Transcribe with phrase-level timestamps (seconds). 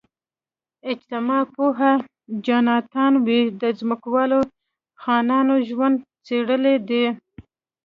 [0.91, 1.89] اجتماع پوه
[2.45, 4.39] جاناتان وی د ځمکوالو
[5.01, 7.05] خانانو ژوند څېړلی دی.